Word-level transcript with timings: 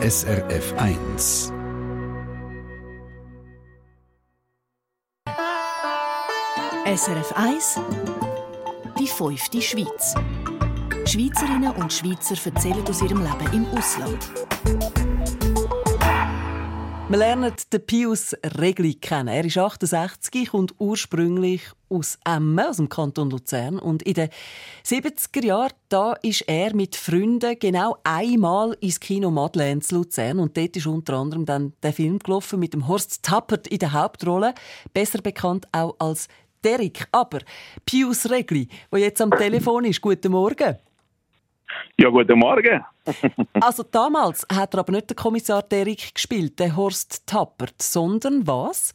SRF 0.00 0.74
1. 0.76 1.52
SRF 6.86 7.32
1 7.34 7.80
Die 9.00 9.08
fünfte 9.08 9.60
Schweiz. 9.60 10.14
Schweizerinnen 11.04 11.72
und 11.72 11.92
Schweizer 11.92 12.36
erzählen 12.44 12.86
aus 12.86 13.02
ihrem 13.02 13.24
Leben 13.24 13.52
im 13.52 13.66
Ausland. 13.76 14.30
Wir 17.08 17.18
lernen 17.18 17.52
den 17.72 17.84
Pius 17.84 18.36
Regli 18.56 18.94
kennen. 18.94 19.26
Er 19.26 19.44
ist 19.44 19.58
68, 19.58 20.50
kommt 20.50 20.76
ursprünglich 20.78 21.72
aus 21.88 22.18
Emmen, 22.24 22.58
aus 22.60 22.76
dem 22.76 22.88
Kanton 22.88 23.30
Luzern. 23.30 23.78
Und 23.78 24.02
in 24.02 24.14
den 24.14 24.28
70er 24.84 25.44
Jahren 25.44 25.72
da 25.88 26.14
ist 26.22 26.42
er 26.42 26.74
mit 26.74 26.96
Freunden 26.96 27.58
genau 27.58 27.96
einmal 28.04 28.76
ins 28.80 29.00
Kino 29.00 29.30
Madeleine 29.30 29.80
zu 29.80 29.96
Luzern. 29.96 30.38
Und 30.38 30.56
dort 30.56 30.76
ist 30.76 30.86
unter 30.86 31.14
anderem 31.14 31.44
dann 31.44 31.72
der 31.82 31.92
Film 31.92 32.18
gelaufen 32.18 32.60
mit 32.60 32.74
dem 32.74 32.88
Horst 32.88 33.22
Tappert 33.22 33.66
in 33.66 33.78
der 33.78 33.92
Hauptrolle. 33.92 34.54
Besser 34.92 35.20
bekannt 35.22 35.66
auch 35.72 35.96
als 35.98 36.28
Derek. 36.64 37.06
Aber 37.12 37.38
Pius 37.84 38.30
Regli, 38.30 38.68
der 38.92 39.00
jetzt 39.00 39.20
am 39.20 39.30
Telefon 39.30 39.84
ist, 39.84 40.00
guten 40.00 40.32
Morgen. 40.32 40.76
Ja, 41.98 42.08
guten 42.10 42.38
Morgen. 42.38 42.84
also 43.60 43.82
damals 43.82 44.46
hat 44.52 44.74
er 44.74 44.80
aber 44.80 44.92
nicht 44.92 45.10
den 45.10 45.16
Kommissar 45.16 45.62
Derrick 45.62 46.14
gespielt, 46.14 46.58
der 46.58 46.76
Horst 46.76 47.26
Tappert, 47.26 47.80
sondern 47.82 48.46
was? 48.46 48.94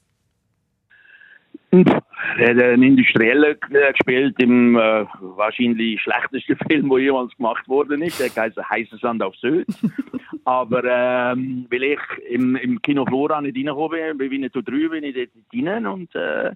Er 2.37 2.55
hat 2.55 2.63
einen 2.63 2.83
Industriellen 2.83 3.55
gespielt 3.69 4.35
im 4.39 4.75
äh, 4.75 5.05
wahrscheinlich 5.19 6.01
schlechtesten 6.01 6.57
Film, 6.69 6.89
der 6.89 6.99
jemals 6.99 7.35
gemacht 7.35 7.67
worden 7.67 8.01
ist. 8.01 8.19
Der 8.19 8.43
heißt 8.43 8.57
Heißer 8.57 8.97
Sand 8.97 9.21
auf 9.21 9.35
Sylt. 9.35 9.67
Aber 10.45 10.83
ähm, 10.83 11.67
weil 11.69 11.83
ich 11.83 11.99
im, 12.29 12.55
im 12.55 12.81
Kino 12.81 13.05
Flora 13.05 13.41
nicht 13.41 13.55
reingekommen 13.55 14.17
bin, 14.17 14.17
bei 14.17 14.31
Winnetou 14.31 14.61
3 14.61 14.89
bin 14.89 15.03
ich 15.03 15.15
dort 15.15 15.29
rein 15.53 15.85
und 15.85 16.13
äh, 16.15 16.51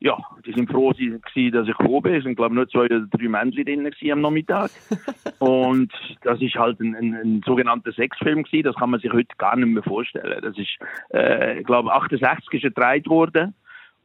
ja, 0.00 0.18
die 0.44 0.52
sind 0.52 0.70
froh, 0.70 0.90
dass 0.90 0.98
ich 1.00 1.48
gekommen 1.50 2.02
bin. 2.02 2.14
Es 2.14 2.24
waren, 2.24 2.34
glaube 2.34 2.54
ich, 2.54 2.56
nur 2.56 2.68
zwei 2.68 2.84
oder 2.84 3.06
drei 3.10 3.28
Männchen 3.28 3.64
drin 3.64 4.12
am 4.12 4.20
Nachmittag. 4.20 4.70
und 5.38 5.92
das 6.22 6.40
ist 6.42 6.56
halt 6.56 6.78
ein, 6.80 6.94
ein, 6.94 7.14
ein 7.14 7.42
sogenannter 7.46 7.92
Sexfilm 7.92 8.42
gewesen. 8.42 8.64
Das 8.64 8.76
kann 8.76 8.90
man 8.90 9.00
sich 9.00 9.12
heute 9.12 9.34
gar 9.38 9.56
nicht 9.56 9.68
mehr 9.68 9.82
vorstellen. 9.82 10.42
Das 10.42 10.58
ist, 10.58 10.76
äh, 11.14 11.60
ich 11.60 11.66
glaube, 11.66 11.92
68 11.92 12.52
ist 12.52 12.64
er 12.64 12.70
gedreht 12.70 13.08
worden. 13.08 13.54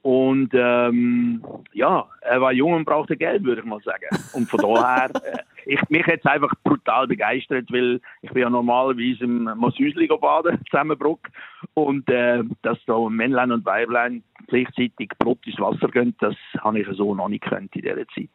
Und 0.01 0.51
ähm, 0.53 1.43
ja, 1.73 2.07
er 2.21 2.41
war 2.41 2.53
jung 2.53 2.73
und 2.73 2.85
brauchte 2.85 3.17
Geld, 3.17 3.43
würde 3.43 3.61
ich 3.61 3.67
mal 3.67 3.81
sagen. 3.81 4.07
Und 4.33 4.49
von 4.49 4.59
daher, 4.61 5.09
äh, 5.23 5.39
ich, 5.65 5.79
mich 5.89 6.07
es 6.07 6.25
einfach 6.25 6.53
brutal 6.63 7.07
begeistert, 7.07 7.71
weil 7.71 7.99
ich 8.21 8.31
bin 8.31 8.43
ja 8.43 8.49
normalerweise 8.49 9.25
im 9.25 9.43
Mosüsli 9.57 10.07
baden, 10.07 10.59
Zusammenbruck. 10.69 11.27
Und 11.73 12.09
äh, 12.09 12.43
dass 12.61 12.77
da 12.85 12.97
Männlein 13.09 13.51
und 13.51 13.65
Weiblein 13.65 14.23
gleichzeitig 14.47 15.09
Brot 15.19 15.45
ins 15.45 15.59
Wasser 15.59 15.89
gehen, 15.89 16.15
das 16.19 16.35
habe 16.59 16.79
ich 16.79 16.87
so 16.95 17.13
noch 17.13 17.27
nicht 17.27 17.43
gekannt 17.43 17.75
in 17.75 17.81
dieser 17.81 18.07
Zeit. 18.15 18.29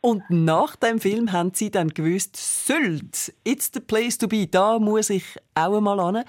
Und 0.00 0.22
nach 0.30 0.74
dem 0.76 0.98
Film 0.98 1.30
haben 1.30 1.52
Sie 1.52 1.70
dann 1.70 1.88
gewusst, 1.88 2.36
Sylt, 2.36 3.32
it's 3.44 3.70
the 3.72 3.80
place 3.80 4.18
to 4.18 4.26
be, 4.26 4.48
da 4.50 4.78
muss 4.78 5.10
ich 5.10 5.36
auch 5.54 5.76
einmal 5.76 6.12
hin. 6.12 6.24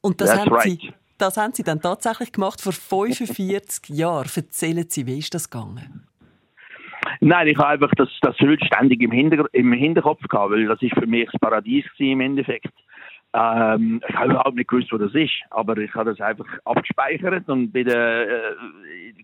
Und 0.00 0.20
das 0.20 0.30
That's 0.30 0.40
haben 0.40 0.52
right. 0.52 0.64
Sie 0.64 0.92
das 1.22 1.36
haben 1.36 1.52
Sie 1.54 1.62
dann 1.62 1.80
tatsächlich 1.80 2.32
gemacht 2.32 2.60
vor 2.60 2.72
45 2.72 3.88
Jahren. 3.96 4.28
Erzählen 4.34 4.84
Sie, 4.88 5.06
wie 5.06 5.18
ist 5.18 5.32
das 5.34 5.48
gegangen? 5.48 6.06
Nein, 7.20 7.46
ich 7.46 7.56
habe 7.56 7.68
einfach 7.68 7.92
das, 7.96 8.08
das 8.20 8.36
Sylt 8.36 8.64
ständig 8.64 9.00
im, 9.00 9.12
Hinter 9.12 9.46
im 9.52 9.72
Hinterkopf 9.72 10.22
gehabt, 10.28 10.50
weil 10.50 10.66
das 10.66 10.82
ist 10.82 10.94
für 10.94 11.06
mich 11.06 11.28
das 11.30 11.40
Paradies 11.40 11.84
im 11.98 12.20
Endeffekt. 12.20 12.72
Ähm, 13.34 14.02
ich 14.06 14.14
habe 14.14 14.32
überhaupt 14.32 14.56
nicht 14.56 14.68
gewusst, 14.68 14.92
wo 14.92 14.98
das 14.98 15.14
ist, 15.14 15.32
aber 15.50 15.78
ich 15.78 15.94
habe 15.94 16.10
das 16.10 16.20
einfach 16.20 16.46
abgespeichert 16.64 17.48
und 17.48 17.72
bin 17.72 17.88
äh, 17.88 18.52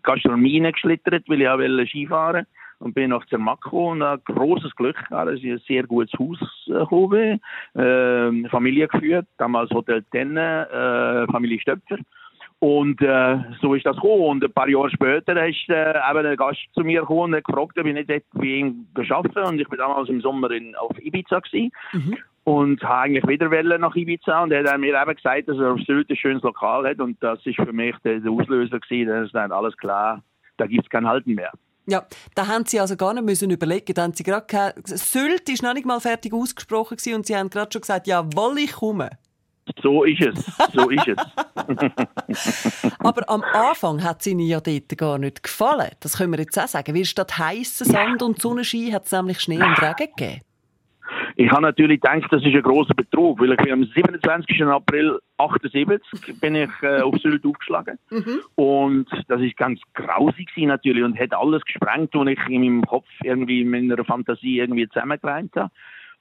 Gastronomie 0.03 0.61
geschlittert, 0.61 1.25
weil 1.29 1.43
ich 1.43 1.49
auch 1.49 1.87
Skifahren 1.87 2.47
und 2.81 2.95
bin 2.95 3.11
nach 3.11 3.27
Zermatt 3.27 3.61
gekommen 3.61 4.03
und 4.03 4.03
habe 4.03 4.23
großes 4.25 4.75
Glück 4.77 4.97
gehabt, 4.97 5.29
dass 5.29 5.41
ich 5.41 5.51
ein 5.51 5.63
sehr 5.67 5.85
gutes 5.85 6.13
Haus 6.19 6.39
äh, 6.69 7.39
äh, 7.81 8.49
Familie 8.49 8.89
geführt, 8.89 9.27
damals 9.37 9.71
Hotel 9.71 10.03
Tenne, 10.11 10.69
äh, 11.29 11.33
Familie 11.33 11.61
Stöpfer. 11.61 11.99
Und 12.61 13.01
äh, 13.03 13.39
so 13.61 13.75
ist 13.75 13.87
das 13.87 13.97
gekommen. 13.97 14.25
Und 14.25 14.45
ein 14.45 14.53
paar 14.53 14.69
Jahre 14.69 14.91
später 14.91 15.47
ist 15.47 15.69
äh, 15.69 15.91
eben 15.91 16.27
ein 16.27 16.37
Gast 16.37 16.59
zu 16.73 16.81
mir 16.81 17.01
gekommen 17.01 17.33
und 17.33 17.37
hat 17.37 17.45
gefragt, 17.45 17.79
ob 17.79 17.87
ich 17.87 17.95
nicht 17.95 18.11
dort 18.11 18.25
bei 18.33 18.47
ihm 18.47 18.87
arbeiten 18.97 19.45
Und 19.45 19.61
ich 19.61 19.71
war 19.71 19.79
damals 19.79 20.09
im 20.09 20.21
Sommer 20.21 20.51
in, 20.51 20.75
auf 20.75 20.99
Ibiza. 20.99 21.39
Gewesen. 21.39 21.71
Mhm. 21.93 22.17
Und 22.43 22.83
habe 22.83 23.03
eigentlich 23.03 23.29
wieder 23.29 23.79
nach 23.79 23.95
Ibiza. 23.95 24.43
Und 24.43 24.51
er 24.51 24.69
hat 24.69 24.81
mir 24.81 25.01
eben 25.01 25.15
gesagt, 25.15 25.49
dass 25.49 25.59
er 25.59 25.77
Sylt 25.87 26.11
ein 26.11 26.17
schönes 26.17 26.43
Lokal 26.43 26.89
hat. 26.89 26.99
Und 26.99 27.23
das 27.23 27.45
ist 27.47 27.57
für 27.57 27.73
mich 27.73 27.95
der, 28.03 28.19
der 28.19 28.33
Auslöser 28.33 28.81
gewesen. 28.81 29.09
Dann 29.09 29.25
ist 29.25 29.35
dann 29.35 29.53
alles 29.53 29.77
klar, 29.77 30.25
da 30.57 30.67
gibt 30.67 30.83
es 30.83 30.91
kein 30.91 31.07
Halten 31.07 31.35
mehr. 31.35 31.53
Ja, 31.89 32.07
da 32.35 32.47
haben 32.47 32.67
Sie 32.67 32.79
also 32.79 32.97
gar 32.97 33.15
nicht 33.15 33.25
müssen 33.25 33.51
überlegen. 33.51 33.95
Da 33.95 34.03
haben 34.03 34.13
Sie 34.13 34.23
gerade 34.23 34.75
Sylt 34.85 35.49
ist 35.49 35.63
noch 35.63 35.73
nicht 35.73 35.87
mal 35.87 36.01
fertig 36.01 36.35
ausgesprochen 36.35 36.99
gewesen 36.99 37.15
und 37.15 37.27
Sie 37.27 37.35
haben 37.35 37.49
gerade 37.49 37.73
schon 37.73 37.81
gesagt, 37.81 38.07
jawohl, 38.07 38.59
ich 38.59 38.73
komme. 38.73 39.11
So 39.83 40.05
ist 40.05 40.21
es, 40.21 40.45
so 40.75 40.91
ist 40.91 41.09
es. 41.09 41.17
Aber 42.99 43.29
am 43.29 43.43
Anfang 43.43 44.03
hat 44.03 44.21
es 44.21 44.27
Ihnen 44.27 44.41
ja 44.41 44.61
dort 44.61 44.99
gar 44.99 45.19
nicht 45.19 45.43
gefallen. 45.43 45.91
Das 46.01 46.19
können 46.19 46.33
wir 46.33 46.41
jetzt 46.41 46.59
auch 46.59 46.69
sagen. 46.69 46.95
Weil 46.95 47.07
statt 47.07 47.39
heißen 47.39 47.87
Sand 47.87 48.23
und 48.23 48.41
Sonnenschein 48.41 48.93
hat 48.93 49.07
es 49.07 49.13
nämlich 49.13 49.41
Schnee 49.41 49.63
und 49.63 49.81
Regen 49.81 50.13
gegeben. 50.15 50.41
Ich 51.41 51.53
habe 51.53 51.63
natürlich 51.63 52.01
gedacht, 52.01 52.27
das 52.33 52.43
ist 52.43 52.53
ein 52.53 52.63
großer 52.63 52.95
Betrug, 52.95 53.41
weil 53.41 53.53
ich 53.53 53.73
am 53.73 53.85
27. 53.85 54.61
April 54.65 55.21
78 55.37 56.41
bin 56.41 56.57
ich 56.57 56.71
äh, 56.83 57.01
auf 57.01 57.15
Sylt 57.19 57.47
aufgeschlagen 57.47 57.97
mhm. 58.11 58.41
und 58.57 59.07
das 59.29 59.41
ist 59.41 59.57
ganz 59.57 59.81
grausig 59.95 60.49
natürlich 60.57 61.05
und 61.05 61.17
hat 61.17 61.33
alles 61.33 61.63
gesprengt, 61.63 62.11
was 62.15 62.27
ich 62.27 62.41
in 62.49 62.63
meinem 62.63 62.83
Kopf 62.85 63.07
irgendwie 63.23 63.61
in 63.61 63.71
meiner 63.71 64.05
Fantasie 64.05 64.59
irgendwie 64.59 64.89
zusammengereimt 64.89 65.55
habe. 65.55 65.71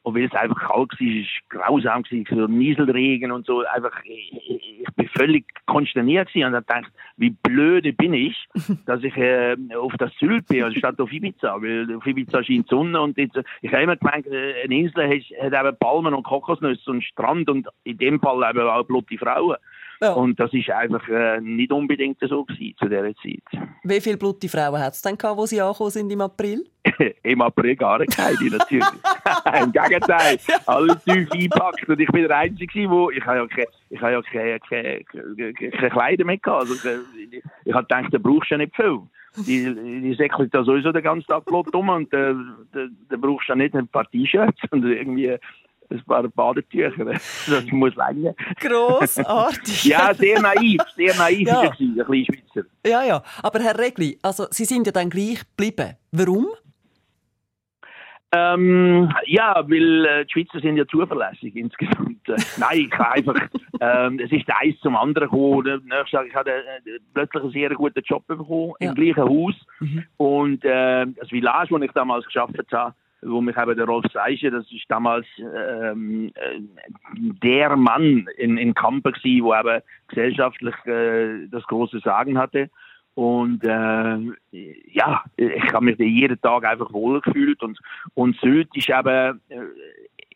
Und 0.07 0.16
weil 0.16 0.23
es 0.23 0.34
einfach 0.35 0.69
kalt 0.69 0.90
war, 0.90 1.00
es 1.01 1.28
war 1.51 1.66
grausam, 1.66 2.03
so 2.29 2.47
Nieselregen 2.47 3.29
und 3.29 3.45
so. 3.45 3.66
Einfach, 3.66 3.91
ich, 4.06 4.31
ich 4.79 4.95
bin 4.95 5.09
völlig 5.09 5.45
konsterniert 5.66 6.34
und 6.34 6.45
habe 6.45 6.62
gedacht, 6.62 6.94
wie 7.18 7.31
blöde 7.31 7.91
bin 7.91 8.13
ich, 8.13 8.47
dass 8.85 9.03
ich 9.03 9.18
äh, 9.18 9.57
auf 9.78 9.91
das 9.97 10.13
Sylt 10.18 10.47
bin, 10.47 10.63
also 10.63 10.78
statt 10.78 10.97
auf 11.01 11.12
Ibiza. 11.12 11.62
Weil 11.62 11.94
auf 11.94 12.06
Ibiza 12.07 12.41
scheint 12.41 12.68
die 12.68 12.69
Sonne 12.69 13.01
und 13.01 13.18
jetzt, 13.18 13.38
ich 13.62 13.73
habe 13.73 13.84
immer 13.84 13.97
gemeint, 13.97 14.28
äh, 14.28 14.63
eine 14.63 14.79
Insel 14.79 15.09
hat, 15.09 15.51
hat 15.51 15.66
eben 15.66 15.78
Palmen 15.78 16.13
und 16.13 16.24
Kokosnüsse 16.24 16.89
und 16.89 17.03
Strand 17.03 17.50
und 17.50 17.68
in 17.84 17.97
dem 17.97 18.22
Fall 18.22 18.50
eben 18.50 18.66
auch 18.66 18.85
blutige 18.85 19.25
Frauen. 19.25 19.57
Ja. 20.01 20.13
Und 20.13 20.39
das 20.39 20.53
ist 20.53 20.69
einfach 20.69 21.07
äh, 21.09 21.41
nicht 21.41 21.71
unbedingt 21.71 22.19
so 22.21 22.45
gewesen 22.45 22.75
zu 22.77 22.85
dieser 22.85 23.15
Zeit. 23.15 23.67
Wie 23.83 24.01
viele 24.01 24.17
blutige 24.17 24.51
Frauen 24.51 24.79
hat 24.79 24.93
es 24.93 25.01
denn 25.01 25.17
gehabt, 25.17 25.37
wo 25.37 25.45
sie 25.45 25.59
angekommen 25.61 25.89
sind 25.89 26.11
im 26.11 26.21
April? 26.21 26.63
Im 27.23 27.41
April 27.41 27.75
gar 27.75 27.99
keine, 28.05 28.49
natürlich. 28.49 28.85
Im 29.63 29.71
Gegenteil, 29.71 30.37
alle 30.65 30.99
tief 30.99 31.31
eingepackt. 31.31 31.89
Und 31.89 31.99
ich 31.99 32.09
bin 32.09 32.27
der 32.27 32.37
Einzige, 32.37 32.89
wo 32.89 33.09
ich 33.09 33.25
habe 33.25 33.37
ja 33.37 33.47
keine, 33.47 33.67
ich 33.89 34.01
habe 34.01 34.13
ja 34.13 34.21
keine, 34.21 34.59
keine, 34.59 35.53
keine 35.53 35.89
Kleider 35.89 36.25
mehr 36.25 36.37
gehabt. 36.37 36.61
Also 36.61 36.73
ich, 36.75 37.43
ich 37.65 37.73
habe 37.73 37.85
gedacht, 37.85 38.13
da 38.13 38.17
brauchst 38.17 38.51
du 38.51 38.55
ja 38.55 38.57
nicht 38.59 38.75
viel. 38.75 38.99
Die, 39.45 40.01
die 40.01 40.15
säckelt 40.15 40.53
da 40.53 40.63
sowieso 40.63 40.91
den 40.91 41.03
ganzen 41.03 41.27
Tag 41.27 41.43
flott 41.43 41.73
um 41.75 41.89
und 41.89 42.11
äh, 42.11 42.33
da, 42.71 42.87
da 43.09 43.17
brauchst 43.17 43.47
du 43.47 43.51
ja 43.51 43.55
nicht 43.55 43.75
ein 43.75 43.87
paar 43.87 44.09
T-Shirts 44.09 44.59
und 44.71 44.83
irgendwie 44.83 45.37
ein 45.89 46.03
paar 46.03 46.27
Badetücher. 46.27 47.05
Das 47.05 47.65
muss 47.71 47.95
länger. 47.95 48.33
Grossartig. 48.59 49.85
ja, 49.85 50.13
sehr 50.13 50.41
naiv, 50.41 50.81
sehr 50.95 51.15
naiv 51.15 51.47
ja. 51.47 51.55
war 51.55 51.63
ein 51.63 51.71
kleiner 51.71 52.05
Schweizer. 52.05 52.67
Ja, 52.85 53.03
ja. 53.03 53.23
Aber 53.41 53.59
Herr 53.59 53.77
Regli, 53.77 54.17
also 54.21 54.47
Sie 54.51 54.65
sind 54.65 54.85
ja 54.85 54.91
dann 54.91 55.09
gleich 55.09 55.39
geblieben. 55.55 55.95
Warum? 56.11 56.47
Ähm, 58.33 59.09
ja, 59.25 59.55
weil 59.69 60.05
äh, 60.05 60.25
die 60.25 60.31
Schweizer 60.33 60.59
sind 60.59 60.75
ja 60.75 60.85
zuverlässig 60.85 61.55
insgesamt. 61.55 62.27
Äh, 62.27 62.35
nein, 62.57 62.79
ich 62.79 62.93
habe 62.97 63.11
einfach, 63.11 63.35
ähm, 63.79 64.19
es 64.19 64.31
ist 64.31 64.45
eins 64.53 64.77
zum 64.81 64.97
anderen 64.97 65.29
gekommen. 65.29 65.89
Ich 66.06 66.35
habe 66.35 66.51
äh, 66.51 67.00
plötzlich 67.13 67.44
einen 67.44 67.51
sehr 67.53 67.69
guten 67.69 68.01
Job 68.03 68.27
bekommen, 68.27 68.73
ja. 68.81 68.89
im 68.89 68.95
gleichen 68.95 69.23
Haus. 69.23 69.56
Mhm. 69.79 70.03
Und 70.17 70.65
äh, 70.65 71.06
das 71.06 71.29
Village, 71.29 71.69
das 71.71 71.81
ich 71.81 71.91
damals 71.94 72.25
geschafft 72.25 72.57
habe, 72.73 72.94
wo 73.27 73.41
mich 73.41 73.57
eben 73.57 73.75
der 73.75 73.85
Rolf 73.85 74.06
Seiche, 74.13 74.51
das 74.51 74.71
ist 74.71 74.85
damals 74.89 75.25
ähm, 75.39 76.31
äh, 76.35 76.59
der 77.44 77.75
Mann 77.75 78.27
in, 78.38 78.57
in 78.57 78.74
Kampen 78.74 79.13
gsi, 79.13 79.39
wo 79.44 79.53
eben 79.53 79.81
gesellschaftlich 80.07 80.75
äh, 80.85 81.47
das 81.50 81.63
große 81.63 82.00
Sagen 82.00 82.38
hatte. 82.38 82.69
Und 83.15 83.63
äh, 83.63 84.19
ja, 84.91 85.24
ich 85.38 85.74
habe 85.74 85.85
mich 85.85 85.97
jeden 85.97 86.39
Tag 86.39 86.65
einfach 86.65 86.94
wohl 86.94 87.19
gefühlt 87.21 87.63
und, 87.63 87.79
und 88.13 88.39
Sylt 88.39 88.69
ist 88.75 88.89
eben, 88.89 89.41
äh, 89.50 89.57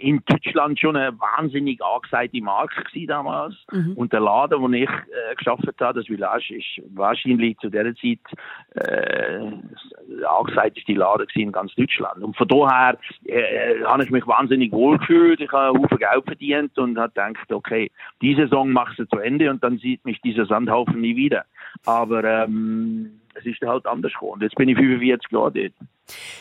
in 0.01 0.21
Deutschland 0.25 0.79
schon 0.79 0.95
eine 0.95 1.17
wahnsinnig 1.19 1.81
angesagte 1.83 2.41
Marke 2.41 2.83
damals. 3.07 3.55
Mhm. 3.71 3.93
Und 3.93 4.13
der 4.13 4.19
Laden, 4.19 4.61
wo 4.61 4.69
ich 4.69 4.89
äh, 4.89 5.35
geschafft 5.35 5.63
habe, 5.79 5.99
das 5.99 6.07
Village, 6.07 6.55
ist 6.55 6.81
wahrscheinlich 6.95 7.57
zu 7.59 7.69
dieser 7.69 7.95
Zeit 7.95 8.19
äh, 8.75 9.51
der 10.19 10.31
angesagteste 10.31 10.93
Laden 10.93 11.27
in 11.35 11.51
ganz 11.51 11.73
Deutschland. 11.75 12.23
Und 12.23 12.35
von 12.35 12.47
daher 12.47 12.97
äh, 13.25 13.83
habe 13.85 14.03
ich 14.03 14.09
mich 14.09 14.25
wahnsinnig 14.27 14.71
wohl 14.71 14.97
gefühlt. 14.97 15.39
Ich 15.41 15.51
habe 15.51 15.75
einen 15.75 15.83
Haufen 15.83 15.97
Geld 15.97 16.25
verdient 16.25 16.77
und 16.77 16.97
habe 16.97 17.09
gedacht, 17.09 17.51
okay, 17.51 17.91
diese 18.21 18.43
Saison 18.43 18.71
machst 18.71 18.99
du 18.99 19.05
zu 19.05 19.19
Ende 19.19 19.49
und 19.49 19.63
dann 19.63 19.77
sieht 19.77 20.03
mich 20.05 20.19
dieser 20.21 20.45
Sandhaufen 20.45 21.01
nie 21.01 21.15
wieder. 21.15 21.45
Aber 21.85 22.23
ähm, 22.23 23.21
es 23.35 23.45
ist 23.45 23.61
halt 23.61 23.85
anders 23.85 24.13
gekommen. 24.13 24.41
Jetzt 24.41 24.55
bin 24.55 24.69
ich 24.69 24.77
45 24.77 25.31
Jahre 25.31 25.51
dort. 25.51 25.73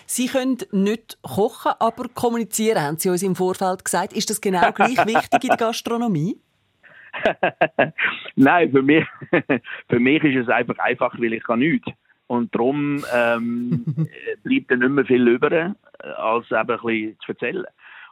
Sie 0.06 0.26
können 0.26 0.58
nicht 0.72 1.18
kochen, 1.22 1.72
aber 1.78 2.08
kommunizieren, 2.14 2.82
haben 2.82 2.98
Sie 2.98 3.10
uns 3.10 3.22
im 3.22 3.36
Vorfeld 3.36 3.84
gesagt. 3.84 4.12
Ist 4.12 4.30
das 4.30 4.40
genau 4.40 4.72
gleich 4.72 4.96
wichtig 5.06 5.44
in 5.44 5.48
der 5.48 5.56
Gastronomie? 5.56 6.36
Nein, 8.36 8.70
für 8.70 8.82
mich, 8.82 9.04
für 9.88 10.00
mich 10.00 10.22
ist 10.24 10.42
es 10.42 10.48
einfach 10.48 10.78
einfach, 10.78 11.18
weil 11.18 11.32
ich 11.32 11.42
kann 11.42 11.60
nichts. 11.60 11.90
Und 12.26 12.54
darum 12.54 13.04
ähm, 13.12 13.84
bleibt 14.44 14.70
dann 14.70 14.78
nicht 14.78 14.90
mehr 14.90 15.04
viel 15.04 15.26
über, 15.26 15.50
äh, 15.50 15.72
als 16.16 16.46
eben 16.50 16.58
ein 16.58 16.66
bisschen 16.66 17.16
zu 17.24 17.32
erzählen. 17.32 17.64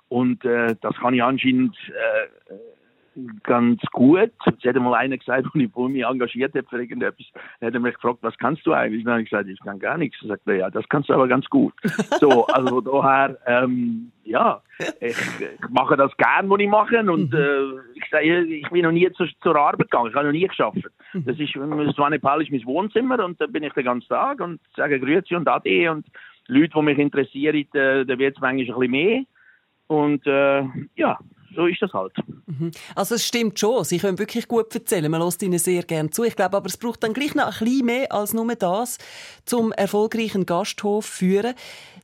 Und 0.09 0.45
äh, 0.45 0.75
das 0.81 0.97
kann 0.97 1.15
ich 1.15 1.23
anscheinend 1.23 1.77
äh, 1.89 2.55
ganz 3.43 3.81
gut. 3.93 4.31
Es 4.47 4.65
hat 4.65 4.75
mal 4.77 4.95
einer 4.95 5.17
gesagt, 5.17 5.45
als 5.45 5.55
ich 5.55 5.77
mich 5.77 6.05
engagiert 6.05 6.55
habe 6.55 6.67
für 6.69 6.81
irgendetwas, 6.81 7.27
hat 7.61 7.75
er 7.75 7.81
mich 7.81 7.95
gefragt, 7.95 8.19
was 8.23 8.37
kannst 8.39 8.67
du 8.67 8.73
eigentlich? 8.73 9.05
dann 9.05 9.15
habe 9.15 9.23
ich 9.23 9.31
gesagt, 9.31 9.49
ich 9.49 9.61
kann 9.61 9.79
gar 9.79 9.99
nichts. 9.99 10.19
Er 10.23 10.29
sagt 10.29 10.47
er, 10.47 10.55
ja, 10.55 10.71
das 10.71 10.89
kannst 10.89 11.09
du 11.09 11.15
aber 11.15 11.29
ganz 11.29 11.47
gut. 11.47 11.73
so, 12.21 12.47
also 12.47 12.81
daher, 12.81 13.39
ähm, 13.47 14.13
ja, 14.25 14.63
ich, 15.01 15.17
ich, 15.41 15.71
mache 15.71 15.97
das 15.97 16.17
gern, 16.17 16.49
was 16.51 16.61
ich 16.61 16.69
mache. 16.69 16.99
Und 17.01 17.33
mhm. 17.33 17.39
äh, 17.39 17.81
ich 17.95 18.05
sage, 18.11 18.45
ich 18.45 18.69
bin 18.71 18.83
noch 18.83 18.93
nie 18.93 19.11
zu, 19.13 19.27
zur 19.43 19.57
Arbeit 19.57 19.91
gegangen, 19.91 20.11
ich 20.11 20.15
habe 20.15 20.27
noch 20.27 20.33
nie 20.33 20.47
geschafft. 20.47 20.83
Mhm. 21.13 21.25
Das 21.25 21.39
ist, 21.39 21.53
Swanepal 21.53 22.43
ist 22.43 22.51
mein 22.51 22.65
Wohnzimmer 22.67 23.25
und 23.25 23.41
da 23.41 23.47
bin 23.47 23.63
ich 23.63 23.73
den 23.73 23.85
ganzen 23.85 24.09
Tag 24.09 24.41
und 24.41 24.61
sage 24.77 25.01
Grüezi 25.01 25.35
und 25.35 25.49
Ade 25.49 25.91
und 25.91 26.07
Leute, 26.47 26.73
die 26.75 26.83
mich 26.83 26.99
interessieren, 26.99 27.57
äh, 27.75 28.05
da 28.05 28.19
wird 28.19 28.37
es 28.37 28.41
manchmal 28.41 28.51
ein 28.51 28.67
bisschen 28.67 28.91
mehr. 28.91 29.23
Und 29.87 30.27
äh, 30.27 30.65
ja, 30.97 31.19
so 31.55 31.67
ist 31.67 31.81
das 31.83 31.93
halt. 31.93 32.13
Mhm. 32.47 32.71
Also 32.95 33.15
es 33.15 33.27
stimmt 33.27 33.59
schon, 33.59 33.85
Sie 33.85 33.99
können 33.99 34.19
wirklich 34.19 34.49
gut 34.49 34.75
erzählen, 34.75 35.11
man 35.11 35.23
lässt 35.23 35.43
Ihnen 35.43 35.59
sehr 35.59 35.83
gerne 35.83 36.11
zu. 36.11 36.25
Ich 36.25 36.37
glaube 36.37 36.57
aber, 36.57 36.67
es 36.67 36.77
braucht 36.77 37.03
dann 37.03 37.13
gleich 37.13 37.35
noch 37.35 37.47
ein 37.47 37.65
bisschen 37.65 37.87
mehr 37.87 38.13
als 38.13 38.35
nur 38.35 38.55
das, 38.55 38.99
zum 39.45 39.73
erfolgreichen 39.73 40.47
Gasthof 40.47 41.07
führen. 41.07 41.55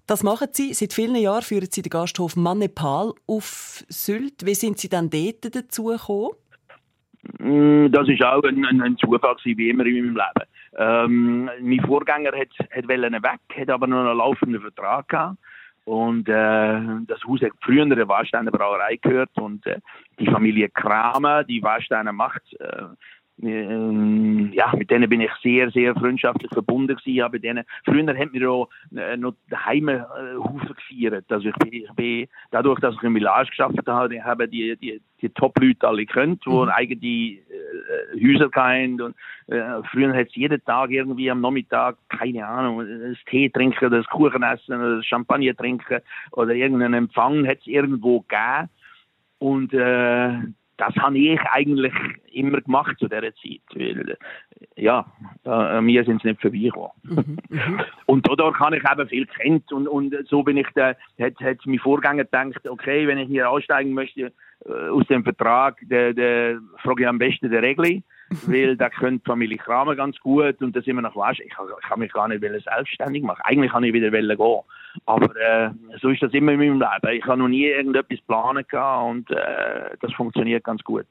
Das 0.07 0.23
machen 0.23 0.49
Sie, 0.53 0.75
seit 0.75 0.93
vielen 0.93 1.17
Jahren 1.17 1.43
führen 1.43 1.69
Sie 1.71 1.83
den 1.83 1.91
Gasthof 1.91 2.37
Mannepal 2.37 3.13
auf 3.27 3.85
Sylt. 3.89 4.45
Wie 4.45 4.55
sind 4.55 4.79
Sie 4.79 4.89
dann 4.89 5.11
dort 5.11 5.55
dazu 5.55 5.85
gekommen? 5.85 6.33
Mm, 7.39 7.91
das 7.91 8.09
ist 8.09 8.23
auch 8.23 8.43
ein, 8.43 8.65
ein, 8.65 8.83
ein 8.83 8.97
Zufall 8.99 9.37
wie 9.45 9.71
immer 9.71 9.87
in 9.87 9.95
meinem 9.95 10.17
Leben. 10.17 10.49
Ähm, 10.77 11.51
mein 11.61 11.81
Vorgänger 11.87 12.33
hat, 12.33 12.49
hat 12.71 12.89
weg, 12.89 13.41
hat 13.57 13.71
aber 13.71 13.87
noch 13.87 14.01
einen 14.01 14.19
laufenden 14.19 14.61
Vertrag 14.61 15.09
gehabt. 15.09 15.39
Und 15.85 16.29
äh, 16.29 16.81
das 17.07 17.23
Haus 17.27 17.43
hat 17.43 17.53
früher 17.61 17.83
eine 17.83 18.09
Warsteiner 18.09 18.51
Brauerei 18.51 18.97
gehört 18.97 19.31
und 19.35 19.67
äh, 19.67 19.81
die 20.19 20.27
Familie 20.27 20.71
Kramer, 20.71 21.45
die 21.45 21.63
Warsteiner 21.63 22.13
macht, 22.13 22.43
äh, 22.59 22.85
ähm, 23.43 24.53
ja, 24.53 24.73
mit 24.77 24.91
denen 24.91 25.09
bin 25.09 25.21
ich 25.21 25.31
sehr, 25.43 25.71
sehr 25.71 25.95
freundschaftlich 25.95 26.51
verbunden 26.53 26.97
gewesen. 26.97 27.31
Bei 27.33 27.39
denen, 27.39 27.65
früher 27.85 28.07
haben 28.07 28.33
wir 28.33 28.51
auch 28.51 28.69
äh, 28.95 29.17
noch 29.17 29.35
daheim 29.51 29.89
äh, 29.89 30.03
Haufen 30.39 30.75
gefeiert. 30.77 31.25
Also 31.31 31.49
ich 31.49 31.57
bin, 31.57 31.73
ich 31.73 31.93
bin, 31.95 32.29
dadurch, 32.53 32.79
dass 32.81 32.95
ich 32.95 33.03
im 33.03 33.15
Village 33.15 33.51
geschafft 33.51 33.87
habe, 33.87 34.25
habe 34.25 34.49
die, 34.49 34.77
die, 34.77 35.01
die 35.21 35.29
Top-Leute 35.31 35.89
alle 35.89 36.07
gekannt, 36.07 36.43
die 36.47 36.51
mhm. 36.51 36.69
eigene 36.69 37.01
äh, 37.01 37.41
Häuser 38.23 38.51
hatten. 38.55 39.01
Und, 39.01 39.17
äh, 39.49 39.83
früher 39.91 40.15
hat 40.15 40.29
es 40.29 40.37
jeden 40.37 40.65
Tag 40.65 40.91
irgendwie 40.91 41.31
am 41.31 41.41
Nachmittag, 41.41 41.97
keine 42.09 42.47
Ahnung, 42.47 42.87
das 42.87 43.19
Tee 43.29 43.51
trinken, 43.51 43.91
das 43.91 44.07
Kuchen 44.07 44.45
essen, 44.45 44.75
oder 44.75 44.97
das 44.97 45.07
Champagner 45.07 45.57
trinken 45.57 46.01
oder 46.33 46.55
irgendeinen 46.55 46.95
Empfang 46.95 47.47
hat 47.49 47.59
es 47.59 47.67
irgendwo 47.67 48.21
gegeben. 48.21 48.71
Und 49.39 49.75
äh, 49.75 50.39
das 50.77 50.95
habe 50.97 51.19
ich 51.19 51.41
eigentlich 51.41 51.93
immer 52.33 52.61
gemacht 52.61 52.97
zu 52.99 53.07
dieser 53.07 53.35
Zeit, 53.35 53.63
weil 53.75 54.17
ja, 54.77 55.07
äh, 55.45 55.81
mir 55.81 56.05
sind 56.05 56.19
es 56.19 56.25
nicht 56.25 56.41
vorbeigekommen. 56.41 56.93
Mhm, 57.03 57.39
mhm. 57.49 57.81
und 58.07 58.29
dadurch 58.29 58.59
habe 58.59 58.77
ich 58.77 58.85
eben 58.85 59.09
viel 59.09 59.27
kennt 59.27 59.73
und, 59.73 59.87
und 59.87 60.15
so 60.29 60.43
bin 60.43 60.57
ich 60.57 60.67
da, 60.75 60.95
hat, 61.21 61.41
hat 61.41 61.59
mein 61.65 61.79
Vorgänger 61.79 62.25
gedacht, 62.25 62.69
okay, 62.69 63.07
wenn 63.07 63.19
ich 63.19 63.29
hier 63.29 63.49
aussteigen 63.49 63.93
möchte 63.93 64.33
äh, 64.67 64.89
aus 64.89 65.07
dem 65.07 65.23
Vertrag, 65.23 65.79
der, 65.83 66.13
der 66.13 66.61
frage 66.83 67.03
ich 67.03 67.09
am 67.09 67.19
besten 67.19 67.51
der 67.51 67.63
Regel 67.63 68.03
weil 68.47 68.77
da 68.77 68.89
könnte 68.89 69.25
Familie 69.25 69.59
Kramer 69.59 69.97
ganz 69.97 70.19
gut 70.19 70.61
und 70.61 70.75
da 70.75 70.81
sind 70.81 70.97
wir 70.97 71.03
noch 71.03 71.17
was. 71.17 71.39
Ich, 71.39 71.47
ich 71.47 71.89
kann 71.89 71.99
mich 71.99 72.13
gar 72.13 72.29
nicht 72.29 72.43
selbstständig 72.43 73.23
machen. 73.23 73.43
Eigentlich 73.45 73.71
kann 73.71 73.85
ich 73.85 73.93
wieder 73.93 74.11
gehen. 74.11 74.61
Aber 75.07 75.35
äh, 75.37 75.71
so 76.01 76.09
ist 76.11 76.23
das 76.23 76.33
immer 76.33 76.53
in 76.53 76.59
meinem 76.59 76.81
Leben. 76.81 77.17
Ich 77.17 77.25
habe 77.25 77.39
noch 77.39 77.49
nie 77.49 77.67
irgendetwas 77.67 78.21
planen 78.27 78.65
und 79.11 79.31
äh, 79.31 79.97
das 80.01 80.13
funktioniert 80.15 80.65
ganz 80.65 80.83
gut. 80.83 81.07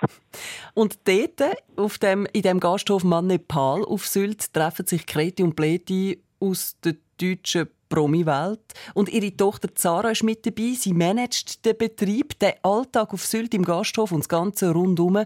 Und 0.73 0.99
dort, 1.07 1.57
auf 1.75 1.97
dem, 1.97 2.27
in 2.33 2.41
dem 2.41 2.59
Gasthof 2.59 3.03
Mannepal 3.03 3.83
auf 3.83 4.05
Sylt, 4.05 4.53
treffen 4.53 4.85
sich 4.85 5.05
Kreti 5.05 5.43
und 5.43 5.55
Pleti 5.55 6.21
aus 6.39 6.79
der 6.81 6.95
deutschen 7.19 7.67
Promi-Welt. 7.93 8.73
Und 8.95 9.09
ihre 9.09 9.35
Tochter 9.37 9.75
Zara 9.75 10.09
ist 10.09 10.23
mit 10.23 10.45
dabei. 10.47 10.73
Sie 10.75 10.93
managt 10.93 11.63
den 11.63 11.77
Betrieb, 11.77 12.39
den 12.39 12.53
Alltag 12.63 13.13
auf 13.13 13.23
Sylt 13.23 13.53
im 13.53 13.63
Gasthof 13.63 14.11
und 14.11 14.21
das 14.21 14.29
Ganze 14.29 14.71
rundum. 14.71 15.23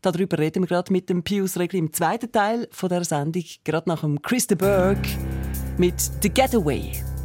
Darüber 0.00 0.38
reden 0.38 0.62
wir 0.62 0.68
gerade 0.68 0.92
mit 0.92 1.10
dem 1.10 1.22
Pius 1.22 1.58
Regli 1.58 1.78
im 1.78 1.92
zweiten 1.92 2.32
Teil 2.32 2.68
von 2.70 2.88
der 2.88 3.04
Sendung, 3.04 3.44
gerade 3.64 3.88
nach 3.88 4.00
dem 4.00 4.22
Chris 4.22 4.46
de 4.46 4.56
Berg 4.56 4.98
mit 5.76 6.00
«The 6.22 6.30
Getaway». 6.30 7.15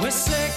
We're 0.00 0.10
sick. 0.10 0.49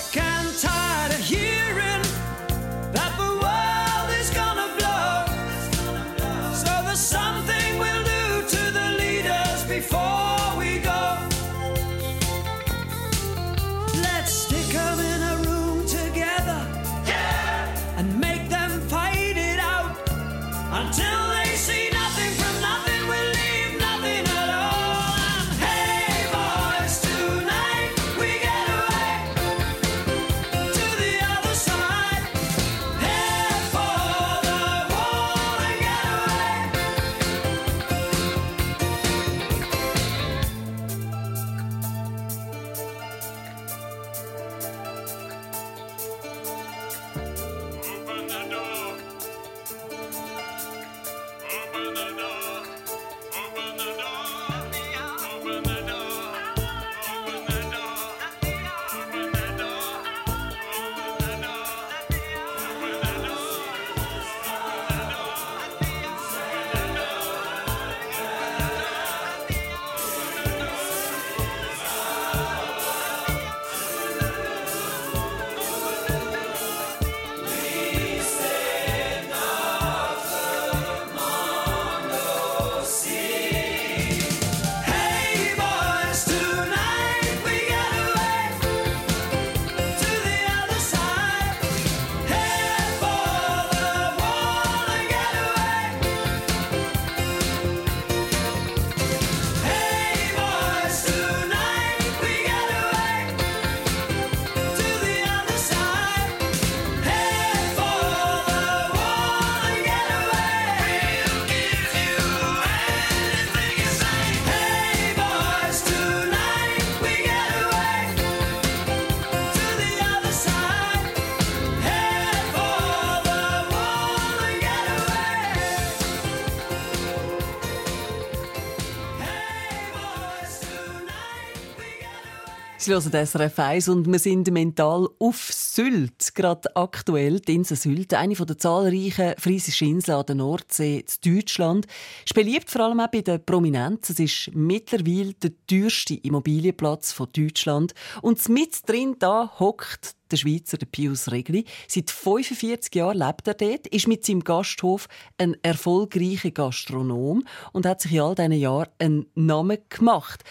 Sie 132.84 132.92
hören 132.92 133.26
SRF 133.26 133.60
1 133.60 133.88
und 133.88 134.12
wir 134.12 134.20
sind 134.20 134.52
mental 134.52 135.08
auf 135.18 135.54
Sylt. 135.54 136.36
Gerade 136.36 136.76
aktuell, 136.76 137.40
die 137.40 137.56
Insel 137.56 137.78
Sylt, 137.78 138.14
eine 138.14 138.36
der 138.36 138.58
zahlreichen 138.58 139.36
friesischen 139.38 139.88
Inseln 139.88 140.18
an 140.18 140.26
der 140.26 140.36
Nordsee 140.36 140.98
in 140.98 141.34
Deutschland. 141.34 141.88
Ist 142.26 142.34
beliebt 142.34 142.70
vor 142.70 142.82
allem 142.82 143.00
auch 143.00 143.08
bei 143.08 143.22
den 143.22 143.42
Prominenzen. 143.46 144.16
Es 144.16 144.20
ist 144.20 144.54
mittlerweile 144.54 145.34
der 145.34 145.52
teuerste 145.66 146.16
Immobilienplatz 146.16 147.14
von 147.14 147.30
Deutschland. 147.32 147.94
Und 148.22 148.50
mit 148.50 148.78
drin 148.86 149.16
da 149.18 149.50
hockt 149.60 150.18
der 150.30 150.36
Schweizer 150.36 150.78
der 150.78 150.88
Pius 150.88 151.32
Regli. 151.32 151.64
Seit 151.88 152.12
45 152.12 152.94
Jahren 152.96 153.18
lebt 153.18 153.48
er 153.48 153.54
dort, 153.54 153.88
ist 153.88 154.10
mit 154.10 154.26
seinem 154.26 154.44
Gasthof 154.44 155.08
ein 155.38 155.56
erfolgreicher 155.64 156.52
Gastronom 156.52 157.46
und 157.72 157.86
hat 157.86 158.02
sich 158.02 158.12
in 158.12 158.20
all 158.20 158.36
diesen 158.36 158.52
Jahren 158.52 158.90
einen 159.00 159.28
Namen 159.36 159.78
gemacht. 159.88 160.44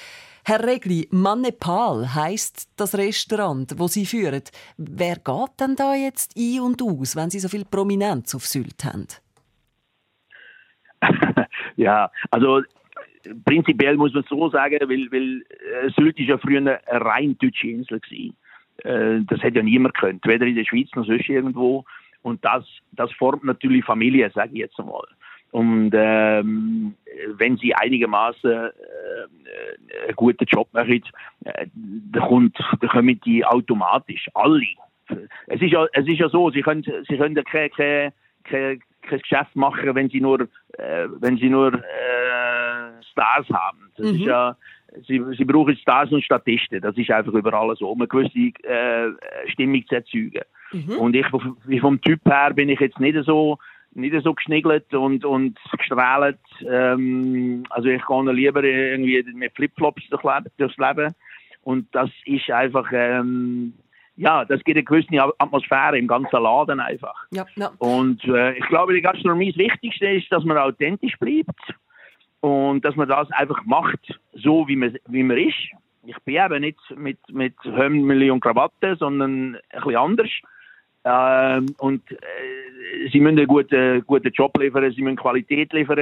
Herr 0.45 0.67
Regli, 0.67 1.07
Mannepal 1.13 2.15
heisst 2.17 2.69
das 2.77 2.99
Restaurant, 2.99 3.79
wo 3.79 3.87
Sie 3.87 4.05
führen. 4.05 4.43
Wer 4.77 5.17
geht 5.17 5.61
denn 5.61 5.77
da 5.77 5.95
jetzt 5.95 6.37
ein 6.37 6.61
und 6.61 6.83
aus, 6.83 7.15
wenn 7.15 7.31
Sie 7.31 7.39
so 7.39 7.49
viel 7.49 7.65
Prominenz 7.65 8.35
auf 8.35 8.45
Sylt 8.45 8.85
haben? 8.85 9.07
ja, 11.77 12.11
also 12.33 12.63
prinzipiell 13.45 13.97
muss 13.97 14.15
man 14.15 14.25
so 14.29 14.51
sagen, 14.51 14.79
weil, 14.81 15.13
weil 15.13 15.45
äh, 15.85 15.91
Sylt 15.97 16.19
ist 16.19 16.29
ja 16.29 16.39
früher 16.39 16.59
eine 16.59 16.81
rein 16.89 17.37
deutsche 17.39 17.69
Insel 17.69 18.01
gewesen. 18.01 18.37
Äh, 18.79 19.21
das 19.29 19.41
hätte 19.43 19.59
ja 19.59 19.63
niemand 19.63 19.95
können, 19.95 20.21
weder 20.25 20.47
in 20.47 20.57
der 20.57 20.65
Schweiz 20.65 20.89
noch 20.97 21.07
sonst 21.07 21.29
irgendwo. 21.29 21.85
Und 22.23 22.45
das, 22.45 22.65
das 22.93 23.13
formt 23.13 23.45
natürlich 23.45 23.85
Familie, 23.85 24.31
sage 24.35 24.51
ich 24.55 24.59
jetzt 24.59 24.79
einmal. 24.79 25.07
Und 25.53 25.93
ähm, 25.95 26.95
wenn 27.37 27.59
sie 27.59 27.75
einigermaßen 27.75 28.51
äh, 28.51 30.07
einen 30.07 30.17
guten 30.17 30.45
Job 30.47 30.67
machen, 30.73 31.03
äh, 31.45 31.67
dann, 31.75 32.23
kommt, 32.23 32.59
dann 32.81 32.91
kommen 32.91 33.21
die 33.21 33.45
automatisch 33.45 34.29
alle. 34.35 34.65
Es 35.47 35.61
ist 35.61 35.71
ja, 35.73 35.87
es 35.93 36.07
ist 36.07 36.19
ja 36.19 36.29
so, 36.31 36.51
sie 36.51 36.63
können, 36.63 36.83
sie 36.83 37.17
können 37.19 37.35
kein, 37.45 37.71
kein, 37.71 38.13
kein, 38.45 38.81
kein 39.03 39.19
Geschäft 39.21 39.55
machen, 39.55 39.95
wenn 39.95 40.09
sie 40.09 40.23
nur, 40.23 40.41
äh, 40.41 41.07
wenn 41.21 41.37
sie 41.37 41.51
nur 41.51 41.75
äh, 41.75 43.03
Stars 43.11 43.47
haben. 43.51 43.91
Das 43.99 44.07
mhm. 44.07 44.15
ist 44.15 44.25
ja, 44.25 44.57
sie, 45.07 45.23
sie 45.37 45.45
brauchen 45.45 45.77
Stars 45.77 46.11
und 46.13 46.25
Statisten. 46.25 46.81
Das 46.81 46.97
ist 46.97 47.11
einfach 47.11 47.35
überall 47.35 47.77
so, 47.77 47.91
um 47.91 48.01
eine 48.01 48.09
gewisse 48.09 48.55
äh, 48.65 49.11
Stimmung 49.49 49.87
zu 49.87 49.97
erzeugen. 49.97 50.45
Mhm. 50.73 50.97
Und 50.99 51.15
ich, 51.15 51.27
vom 51.81 52.01
Typ 52.01 52.21
her 52.25 52.55
bin 52.55 52.71
ich 52.71 52.81
jetzt 52.81 52.99
nicht 52.99 53.19
so 53.27 53.59
nicht 53.95 54.15
so 54.23 54.35
geschniggelt 54.35 54.93
und, 54.95 55.25
und 55.25 55.59
gestrahlt. 55.77 56.39
Ähm, 56.69 57.65
also 57.71 57.89
ich 57.89 58.05
gehe 58.05 58.33
lieber 58.33 58.65
irgendwie 58.65 59.23
mit 59.35 59.55
Flipflops 59.55 60.03
durchs 60.09 60.77
Leben. 60.77 61.15
Und 61.63 61.95
das 61.95 62.11
ist 62.25 62.51
einfach, 62.51 62.89
ähm, 62.93 63.75
ja, 64.17 64.45
das 64.45 64.63
gibt 64.65 64.77
eine 64.77 64.85
gewisse 64.85 65.35
Atmosphäre 65.39 65.99
im 65.99 66.07
ganzen 66.07 66.43
Laden 66.43 66.81
einfach. 66.81 67.27
Ja, 67.31 67.47
ja. 67.57 67.71
Und 67.79 68.25
äh, 68.25 68.55
ich 68.55 68.67
glaube, 68.67 68.95
die 68.95 69.01
Gastronomie 69.01 69.53
das 69.53 69.59
Wichtigste 69.59 70.07
ist, 70.07 70.31
dass 70.31 70.45
man 70.45 70.59
authentisch 70.59 71.19
bleibt 71.19 71.75
und 72.41 72.85
dass 72.85 72.97
man 72.97 73.09
das 73.09 73.31
einfach 73.31 73.65
macht, 73.65 74.19
so 74.35 74.67
wie 74.67 74.77
man, 74.77 74.97
wie 75.07 75.23
man 75.23 75.39
ist. 75.39 75.71
Ich 76.05 76.19
bin 76.25 76.35
eben 76.35 76.61
nicht 76.61 76.79
mit, 76.97 77.19
mit 77.31 77.55
Hemd 77.63 78.31
und 78.31 78.41
Krawatte, 78.41 78.97
sondern 78.97 79.55
ein 79.55 79.61
bisschen 79.71 79.97
anders. 79.97 80.31
Ähm, 81.05 81.75
und 81.79 82.11
äh, 82.13 82.17
sie 83.11 83.21
müssen 83.21 83.39
einen 83.39 83.49
guten, 83.49 84.05
guten 84.07 84.33
Job 84.33 84.57
liefern, 84.59 84.93
sie 84.93 85.03
müssen 85.03 85.17
Qualität 85.17 85.73
liefern, 85.73 85.99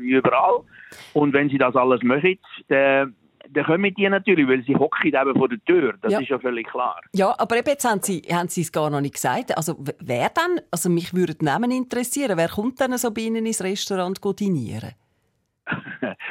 wie 0.00 0.12
überall. 0.12 0.60
Und 1.12 1.32
wenn 1.32 1.48
sie 1.48 1.58
das 1.58 1.76
alles 1.76 2.02
machen, 2.02 2.38
dann 2.68 3.14
dann 3.52 3.64
kommen 3.64 3.94
die 3.94 4.08
natürlich, 4.08 4.46
weil 4.46 4.62
sie 4.62 4.76
hocken 4.76 5.08
eben 5.08 5.34
vor 5.36 5.48
der 5.48 5.62
Tür. 5.64 5.94
Das 6.02 6.12
ja. 6.12 6.20
ist 6.20 6.28
ja 6.28 6.38
völlig 6.38 6.68
klar. 6.68 7.00
Ja, 7.12 7.34
aber 7.38 7.58
eben 7.58 7.68
jetzt 7.68 7.84
haben 7.84 8.00
Sie, 8.02 8.22
haben 8.30 8.48
sie 8.48 8.62
es 8.62 8.72
gar 8.72 8.90
noch 8.90 9.00
nicht 9.00 9.14
gesagt. 9.14 9.56
Also 9.56 9.76
wer 9.98 10.30
dann, 10.30 10.60
also 10.70 10.88
mich 10.88 11.14
würde 11.14 11.34
Namen 11.44 11.70
interessieren, 11.70 12.36
wer 12.36 12.48
kommt 12.48 12.80
dann 12.80 12.96
so 12.98 13.10
bei 13.10 13.22
Ihnen 13.22 13.46
ins 13.46 13.62
Restaurant 13.62 14.20
dinieren? 14.38 14.92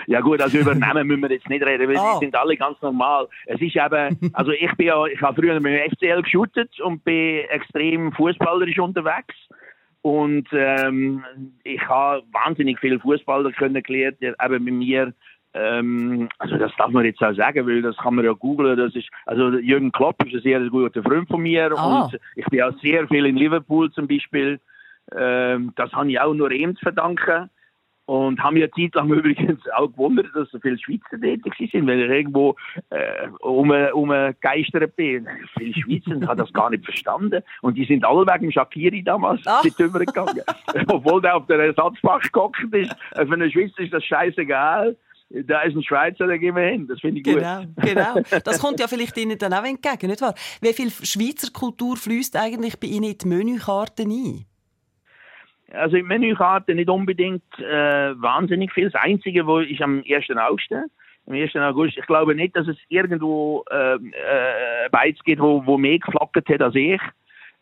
Ja 0.07 0.21
gut, 0.21 0.41
also 0.41 0.57
über 0.57 0.75
Namen 0.75 1.07
müssen 1.07 1.21
wir 1.21 1.31
jetzt 1.31 1.49
nicht 1.49 1.65
reden, 1.65 1.87
weil 1.87 1.97
oh. 1.97 2.19
die 2.19 2.25
sind 2.25 2.35
alle 2.35 2.55
ganz 2.57 2.81
normal. 2.81 3.27
Es 3.45 3.61
ist 3.61 3.75
eben, 3.75 4.31
also 4.33 4.51
ich 4.51 4.71
bin 4.75 4.87
ja, 4.87 5.05
ich 5.05 5.21
habe 5.21 5.41
früher 5.41 5.59
mit 5.59 5.73
dem 5.73 5.91
FCL 5.91 6.21
geshootet 6.23 6.79
und 6.81 7.03
bin 7.03 7.45
extrem 7.49 8.11
fußballerisch 8.13 8.79
unterwegs. 8.79 9.35
Und 10.01 10.47
ähm, 10.53 11.23
ich 11.63 11.85
habe 11.87 12.23
wahnsinnig 12.31 12.79
viele 12.79 12.99
Fußballer 12.99 13.51
kennengelernt, 13.51 14.17
eben 14.21 14.35
bei 14.65 14.71
mir. 14.71 15.13
Ähm, 15.53 16.29
also 16.37 16.57
das 16.57 16.71
darf 16.77 16.91
man 16.91 17.05
jetzt 17.05 17.21
auch 17.23 17.33
sagen, 17.33 17.65
weil 17.67 17.81
das 17.81 17.97
kann 17.97 18.15
man 18.15 18.23
ja 18.23 18.33
googeln. 18.33 18.77
Das 18.77 18.95
ist 18.95 19.09
also 19.25 19.57
Jürgen 19.57 19.91
Klopp 19.91 20.23
ist 20.25 20.35
ein 20.35 20.41
sehr 20.41 20.59
guter 20.69 21.03
Freund 21.03 21.27
von 21.27 21.41
mir 21.41 21.73
oh. 21.75 22.03
und 22.03 22.19
ich 22.35 22.45
bin 22.45 22.61
auch 22.61 22.79
sehr 22.81 23.07
viel 23.07 23.25
in 23.25 23.35
Liverpool 23.35 23.91
zum 23.91 24.07
Beispiel. 24.07 24.59
Ähm, 25.17 25.73
das 25.75 25.91
habe 25.91 26.11
ich 26.11 26.19
auch 26.19 26.33
nur 26.33 26.51
ihm 26.51 26.75
zu 26.75 26.83
verdanken. 26.83 27.49
Und 28.09 28.41
haben 28.41 28.57
ja 28.57 28.67
Zeit 28.71 28.95
lang 28.95 29.07
übrigens 29.11 29.61
auch 29.77 29.85
gewundert, 29.85 30.29
dass 30.33 30.49
so 30.49 30.57
viele 30.59 30.79
Schweizer 30.79 31.21
tätig 31.21 31.53
sind, 31.71 31.85
weil 31.85 32.01
ich 32.01 32.09
irgendwo 32.09 32.55
äh, 32.89 33.27
um, 33.41 33.69
um 33.69 34.09
geistert 34.41 34.95
bin. 34.95 35.27
Viele 35.55 35.75
Schweizer 35.75 36.19
haben 36.27 36.39
das 36.39 36.51
gar 36.51 36.71
nicht 36.71 36.83
verstanden. 36.83 37.43
Und 37.61 37.77
die 37.77 37.85
sind 37.85 38.03
alle 38.03 38.25
wegen 38.25 38.51
Shakiri 38.51 39.03
damals 39.03 39.41
Ach. 39.45 39.63
mit 39.63 39.77
gegangen. 39.77 40.41
Obwohl 40.87 41.21
der 41.21 41.35
auf 41.35 41.45
der 41.45 41.59
Ersatzbank 41.59 42.33
gehockt 42.33 42.73
ist. 42.73 42.95
Für 43.13 43.31
einen 43.31 43.51
Schweizer 43.51 43.79
ist 43.79 43.93
das 43.93 44.03
scheißegal 44.03 44.97
da 45.29 45.61
ist 45.61 45.75
ein 45.75 45.83
Schweizer, 45.83 46.25
da 46.25 46.37
gehen 46.37 46.55
wir 46.55 46.63
hin. 46.63 46.87
Das 46.87 46.99
finde 47.01 47.19
ich 47.19 47.23
genau, 47.23 47.59
gut. 47.59 47.85
Genau, 47.85 48.39
Das 48.43 48.59
kommt 48.59 48.79
ja 48.79 48.87
vielleicht 48.87 49.15
Ihnen 49.15 49.37
dann 49.37 49.53
auch 49.53 49.63
entgegen, 49.63 50.07
nicht 50.07 50.21
wahr? 50.21 50.33
Wie 50.59 50.73
viel 50.73 50.89
Schweizer 50.89 51.51
Kultur 51.53 51.97
fließt 51.97 52.35
eigentlich 52.35 52.79
bei 52.79 52.87
Ihnen 52.87 53.11
in 53.11 53.17
die 53.19 53.27
Menükarte 53.27 54.01
ein? 54.01 54.48
Also 55.73 55.97
in 55.97 56.07
Menükarte 56.07 56.73
nicht 56.73 56.89
unbedingt 56.89 57.43
äh, 57.59 58.19
wahnsinnig 58.21 58.73
viel. 58.73 58.89
Das 58.89 59.01
Einzige, 59.01 59.45
wo 59.45 59.59
ich 59.59 59.83
am 59.83 60.03
1. 60.07 60.29
August, 60.37 60.71
am 60.71 61.33
1. 61.33 61.55
August, 61.55 61.97
ich 61.97 62.05
glaube 62.07 62.35
nicht, 62.35 62.55
dass 62.55 62.67
es 62.67 62.77
irgendwo 62.87 63.63
äh, 63.69 63.95
äh, 63.95 64.89
Beiz 64.91 65.17
gibt, 65.23 65.41
wo, 65.41 65.65
wo 65.65 65.77
mehr 65.77 65.99
geflackert 65.99 66.49
hat 66.49 66.61
als 66.61 66.75
ich. 66.75 67.01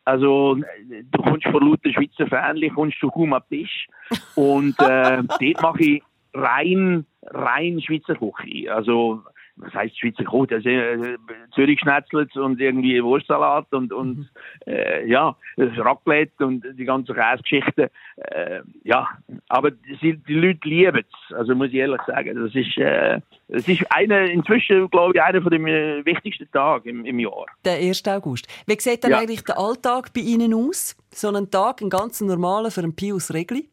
Also 0.05 0.55
du 0.55 1.21
kommst 1.21 1.47
von 1.47 1.69
lauter 1.69 1.91
Schweizer 1.91 2.27
Fähnchen, 2.27 2.73
kommst 2.73 2.97
du 3.01 3.09
kaum 3.09 3.33
ab 3.33 3.45
Tisch. 3.49 3.87
Und 4.35 4.79
äh, 4.79 5.21
dort 5.39 5.61
mache 5.61 5.83
ich 5.83 6.03
rein, 6.33 7.05
rein 7.23 7.81
Schweizer 7.81 8.15
Küche. 8.15 8.73
Also 8.73 9.23
was 9.57 9.73
heißt 9.73 9.99
Schweizer 9.99 10.23
Koch? 10.23 10.47
Also, 10.51 10.69
äh, 10.69 11.17
Zürich 11.53 11.79
schnetzelt 11.79 12.35
und 12.37 12.59
irgendwie 12.59 13.03
Wurstsalat 13.03 13.67
und, 13.71 13.91
und 13.91 14.17
mhm. 14.17 14.27
äh, 14.65 15.05
ja, 15.07 15.35
Raclette 15.57 16.45
und 16.45 16.63
die 16.77 16.85
ganzen 16.85 17.15
Käsegeschichten. 17.15 17.89
Äh, 18.17 18.61
ja, 18.83 19.07
aber 19.49 19.71
die, 19.71 20.17
die 20.17 20.33
Leute 20.33 20.67
lieben 20.67 21.03
es, 21.07 21.35
also 21.35 21.55
muss 21.55 21.69
ich 21.69 21.75
ehrlich 21.75 22.01
sagen. 22.05 22.35
Das 22.35 22.55
ist, 22.55 22.77
äh, 22.77 23.19
das 23.47 23.67
ist 23.67 23.85
eine, 23.91 24.27
inzwischen, 24.31 24.89
glaube 24.89 25.13
ich, 25.15 25.21
einer 25.21 25.41
der 25.41 25.59
äh, 25.59 26.05
wichtigsten 26.05 26.49
Tage 26.51 26.89
im, 26.89 27.05
im 27.05 27.19
Jahr. 27.19 27.45
Der 27.65 27.77
1. 27.77 28.07
August. 28.07 28.47
Wie 28.65 28.79
sieht 28.79 29.03
dann 29.03 29.11
ja. 29.11 29.19
eigentlich 29.19 29.43
der 29.43 29.57
Alltag 29.57 30.13
bei 30.13 30.21
Ihnen 30.21 30.53
aus? 30.53 30.95
So 31.11 31.29
ein 31.29 31.49
Tag, 31.49 31.81
ein 31.81 31.89
ganz 31.89 32.21
normaler 32.21 32.71
für 32.71 32.81
einen 32.81 32.95
Pius 32.95 33.33
Regli? 33.33 33.69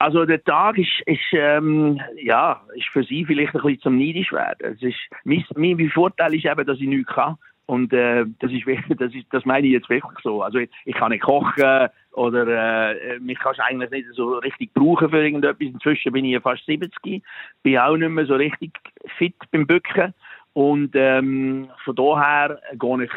Also 0.00 0.24
der 0.24 0.42
Tag 0.44 0.78
ist, 0.78 1.02
ist 1.06 1.20
ähm, 1.32 2.00
ja, 2.16 2.62
ist 2.74 2.88
für 2.92 3.02
sie 3.02 3.24
vielleicht 3.24 3.54
ein 3.54 3.62
bisschen 3.62 3.80
zum 3.80 3.98
neidisch 3.98 4.32
werden. 4.32 4.74
Es 4.74 4.82
ist, 4.82 4.98
mein, 5.24 5.44
mein 5.56 5.90
Vorteil 5.90 6.34
ist 6.34 6.44
eben, 6.44 6.66
dass 6.66 6.78
ich 6.78 6.86
nichts 6.86 7.12
kann. 7.12 7.36
Und 7.66 7.92
äh, 7.92 8.24
das, 8.38 8.50
ist, 8.50 8.64
das, 8.98 9.12
ist, 9.12 9.26
das 9.30 9.44
meine 9.44 9.66
ich 9.66 9.74
jetzt 9.74 9.90
wirklich 9.90 10.18
so. 10.22 10.42
Also 10.42 10.58
ich, 10.58 10.70
ich 10.86 10.94
kann 10.94 11.10
nicht 11.10 11.22
kochen 11.22 11.88
oder 12.12 12.94
äh, 12.94 13.18
mich 13.20 13.38
kannst 13.38 13.60
eigentlich 13.60 13.90
nicht 13.90 14.06
so 14.14 14.38
richtig 14.38 14.72
brauchen 14.72 15.10
für 15.10 15.22
irgendetwas. 15.22 15.60
Inzwischen 15.60 16.12
bin 16.12 16.24
ich 16.24 16.32
ja 16.32 16.40
fast 16.40 16.64
70, 16.64 17.22
bin 17.62 17.78
auch 17.78 17.96
nicht 17.96 18.08
mehr 18.08 18.24
so 18.24 18.36
richtig 18.36 18.72
fit 19.18 19.34
beim 19.50 19.66
Bücken. 19.66 20.14
Und 20.58 20.90
ähm, 20.94 21.68
von 21.84 21.94
daher 21.94 22.60
gehe 22.76 23.04
ich 23.04 23.12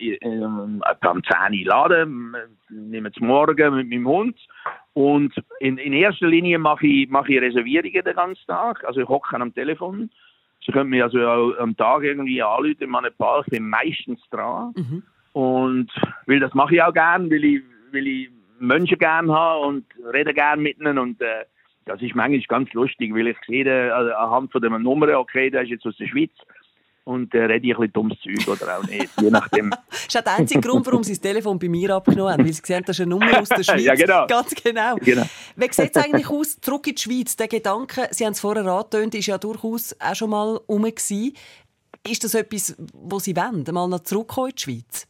äh, 0.00 0.14
äh, 0.26 0.42
am 0.42 1.22
10 1.22 1.60
Uhr 1.60 1.66
laden, 1.66 2.34
nehme 2.70 3.10
es 3.10 3.20
morgen 3.20 3.76
mit 3.76 3.90
meinem 3.90 4.08
Hund 4.08 4.38
und 4.94 5.34
in, 5.58 5.76
in 5.76 5.92
erster 5.92 6.28
Linie 6.28 6.58
mache 6.58 6.86
ich, 6.86 7.10
mache 7.10 7.34
ich 7.34 7.42
Reservierungen 7.42 8.04
den 8.04 8.16
ganzen 8.16 8.46
Tag. 8.46 8.82
Also 8.84 9.02
ich 9.02 9.08
hocke 9.08 9.38
am 9.38 9.52
Telefon. 9.52 10.08
Sie 10.64 10.72
können 10.72 10.88
mich 10.88 11.02
also 11.02 11.18
auch 11.20 11.58
am 11.58 11.76
Tag 11.76 12.04
irgendwie 12.04 12.42
anrufen 12.42 12.84
in 12.84 12.88
meinem 12.88 13.12
Park. 13.18 13.44
Ich 13.48 13.58
bin 13.58 13.68
meistens 13.68 14.20
dran. 14.30 14.72
Mhm. 14.74 15.02
Und 15.34 15.90
weil 16.24 16.40
das 16.40 16.54
mache 16.54 16.76
ich 16.76 16.82
auch 16.82 16.94
gern, 16.94 17.30
weil 17.30 17.44
ich, 17.44 17.62
weil 17.92 18.06
ich 18.06 18.30
Menschen 18.58 18.96
gern 18.96 19.30
habe 19.30 19.66
und 19.66 19.84
rede 20.10 20.32
gern 20.32 20.60
mit 20.60 20.80
ihnen. 20.80 20.96
Und 20.96 21.20
äh, 21.20 21.44
das 21.90 22.02
ist 22.02 22.14
manchmal 22.14 22.40
ganz 22.42 22.72
lustig, 22.72 23.14
weil 23.14 23.28
ich 23.28 23.36
sehe 23.46 23.94
also 23.94 24.12
anhand 24.12 24.52
von 24.52 24.60
der 24.60 24.70
Nummer, 24.78 25.18
okay, 25.18 25.50
der 25.50 25.62
ist 25.62 25.70
jetzt 25.70 25.86
aus 25.86 25.96
der 25.96 26.06
Schweiz 26.06 26.30
und 27.04 27.34
äh, 27.34 27.44
rede 27.44 27.66
ich 27.66 27.74
ein 27.74 27.80
bisschen 27.80 27.92
dummes 27.92 28.18
Zeug 28.20 28.46
oder 28.48 28.78
auch 28.78 28.84
nicht, 28.84 29.08
je 29.20 29.30
nachdem. 29.30 29.70
das 29.90 30.06
ist 30.06 30.16
auch 30.18 30.22
der 30.22 30.36
einzige 30.36 30.60
Grund, 30.60 30.86
warum 30.86 31.02
sie 31.02 31.12
das 31.12 31.20
Telefon 31.20 31.58
bei 31.58 31.68
mir 31.68 31.90
abgenommen 31.96 32.32
haben, 32.32 32.44
weil 32.44 32.52
sie 32.52 32.62
gesehen 32.62 32.82
das 32.86 32.96
ist 32.98 33.02
eine 33.02 33.10
Nummer 33.10 33.40
aus 33.40 33.48
der 33.48 33.62
Schweiz. 33.64 33.82
ja, 33.82 33.94
genau. 33.94 34.26
Ganz 34.26 34.54
genau. 34.54 34.94
genau. 34.96 35.26
Wie 35.56 35.72
sieht 35.72 35.96
es 35.96 36.04
eigentlich 36.04 36.30
aus, 36.30 36.60
zurück 36.60 36.86
in 36.86 36.94
die 36.94 37.02
Schweiz? 37.02 37.36
Der 37.36 37.48
Gedanke, 37.48 38.08
Sie 38.10 38.24
haben 38.24 38.32
es 38.32 38.40
vorher 38.40 38.64
angetönt, 38.64 39.14
ist 39.14 39.26
ja 39.26 39.38
durchaus 39.38 39.96
auch 39.98 40.14
schon 40.14 40.30
mal 40.30 40.60
rum 40.68 40.82
gewesen. 40.82 41.34
Ist 42.08 42.24
das 42.24 42.34
etwas, 42.34 42.76
wo 42.94 43.18
Sie 43.18 43.36
wollen, 43.36 43.64
mal 43.72 43.88
noch 43.88 44.00
zurückkommen 44.00 44.50
in 44.50 44.54
die 44.56 44.62
Schweiz? 44.62 45.09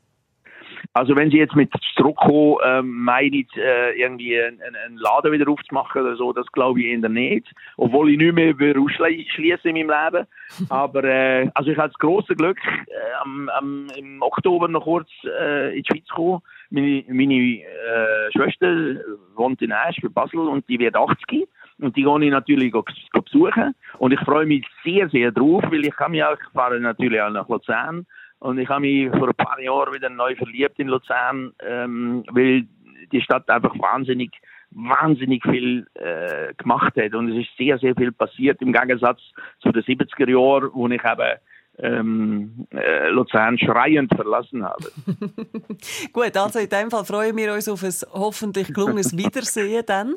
Also 0.92 1.14
wenn 1.14 1.30
Sie 1.30 1.37
jetzt 1.37 1.54
mit 1.54 1.70
zurückkommen, 1.97 2.56
ähm, 2.64 3.04
meinen, 3.04 3.47
äh, 3.56 3.92
irgendwie 3.92 4.40
einen, 4.40 4.61
einen 4.61 4.97
Laden 4.97 5.30
wieder 5.32 5.49
aufzumachen 5.49 6.02
oder 6.02 6.16
so, 6.16 6.32
das 6.32 6.50
glaube 6.50 6.80
ich 6.80 6.87
eher 6.87 7.09
nicht. 7.09 7.47
Obwohl 7.76 8.11
ich 8.11 8.18
nicht 8.18 8.35
mehr 8.35 8.76
ausschließen 8.76 9.76
in 9.76 9.87
meinem 9.87 10.14
Leben. 10.14 10.26
Aber 10.68 11.04
äh, 11.04 11.49
also 11.54 11.70
ich 11.70 11.78
hatte 11.78 11.90
das 11.90 11.99
große 11.99 12.35
Glück, 12.35 12.59
äh, 12.66 13.14
am, 13.23 13.49
am, 13.50 13.87
im 13.97 14.20
Oktober 14.20 14.66
noch 14.66 14.82
kurz 14.82 15.09
äh, 15.25 15.76
in 15.76 15.82
die 15.82 15.88
Schweiz 15.88 16.04
zu 16.06 16.14
kommen. 16.14 16.42
Meine, 16.70 17.04
meine 17.09 17.35
äh, 17.35 18.32
Schwester 18.32 19.00
wohnt 19.37 19.62
in 19.62 19.73
Asch 19.73 20.00
bei 20.02 20.09
Basel 20.09 20.40
und 20.40 20.68
die 20.68 20.78
wird 20.78 20.97
80. 20.97 21.49
Und 21.78 21.97
die 21.97 22.02
gehe 22.02 22.25
ich 22.25 22.30
natürlich 22.30 22.73
go, 22.73 22.85
go 23.12 23.23
besuchen. 23.23 23.75
Und 23.99 24.12
ich 24.12 24.20
freue 24.20 24.44
mich 24.44 24.66
sehr, 24.85 25.09
sehr 25.09 25.30
drauf, 25.30 25.62
weil 25.70 25.87
ich 25.87 25.97
kann 25.97 26.11
mich 26.11 26.23
auch, 26.23 26.35
ich 26.35 26.52
fahre 26.52 26.80
natürlich 26.80 27.20
auch 27.20 27.30
nach 27.30 27.49
Luzern 27.49 28.06
und 28.40 28.59
ich 28.59 28.68
habe 28.68 28.80
mich 28.80 29.11
vor 29.11 29.28
ein 29.28 29.35
paar 29.35 29.61
Jahren 29.61 29.92
wieder 29.94 30.09
neu 30.09 30.35
verliebt 30.35 30.78
in 30.78 30.88
Luzern, 30.88 31.52
ähm, 31.61 32.25
weil 32.30 32.66
die 33.12 33.20
Stadt 33.20 33.49
einfach 33.50 33.78
wahnsinnig, 33.78 34.32
wahnsinnig 34.70 35.42
viel 35.44 35.87
äh, 35.94 36.54
gemacht 36.54 36.94
hat. 36.97 37.14
Und 37.14 37.30
es 37.30 37.47
ist 37.47 37.56
sehr, 37.59 37.78
sehr 37.78 37.94
viel 37.94 38.12
passiert 38.12 38.61
im 38.62 38.73
Gegensatz 38.73 39.20
zu 39.61 39.70
den 39.73 39.82
70er 39.82 40.30
Jahren, 40.30 40.70
wo 40.72 40.88
ich 40.88 41.05
eben 41.05 41.38
ähm, 41.83 42.66
äh, 42.70 43.09
Luzern 43.09 43.59
schreiend 43.59 44.14
verlassen 44.14 44.64
habe. 44.64 44.90
Gut, 46.12 46.37
also 46.37 46.59
in 46.59 46.68
dem 46.68 46.90
Fall 46.90 47.05
freuen 47.05 47.37
wir 47.37 47.53
uns 47.53 47.68
auf 47.68 47.83
ein 47.83 47.94
hoffentlich 48.12 48.72
gelungenes 48.72 49.16
Wiedersehen 49.16 49.85
dann. 49.87 50.14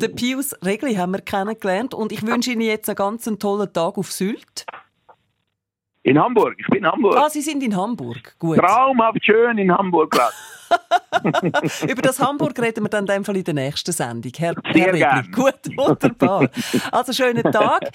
Den 0.00 0.14
Pius 0.14 0.54
Regli 0.64 0.94
haben 0.94 1.12
wir 1.12 1.20
kennengelernt 1.20 1.92
und 1.94 2.12
ich 2.12 2.26
wünsche 2.26 2.52
Ihnen 2.52 2.62
jetzt 2.62 2.88
einen 2.88 2.96
ganz 2.96 3.24
tollen 3.38 3.72
Tag 3.72 3.98
auf 3.98 4.10
Sylt. 4.10 4.64
In 6.04 6.18
Hamburg, 6.18 6.56
ich 6.58 6.66
bin 6.66 6.78
in 6.78 6.86
Hamburg. 6.86 7.16
Ah, 7.16 7.30
Sie 7.30 7.40
sind 7.40 7.62
in 7.62 7.76
Hamburg, 7.76 8.34
gut. 8.38 8.58
Traumhaft 8.58 9.24
schön 9.24 9.56
in 9.58 9.70
Hamburg 9.70 10.10
gerade. 10.10 10.32
Über 11.88 12.02
das 12.02 12.18
Hamburg 12.18 12.58
reden 12.60 12.84
wir 12.84 12.88
dann 12.88 13.04
in, 13.04 13.14
dem 13.14 13.24
Fall 13.24 13.36
in 13.36 13.44
der 13.44 13.54
nächsten 13.54 13.92
Sendung. 13.92 14.32
Herr, 14.36 14.54
Sehr 14.72 14.92
gerne. 14.92 15.28
Gut, 15.30 15.54
wunderbar. 15.76 16.48
Also 16.90 17.12
schönen 17.12 17.44
Tag 17.52 17.90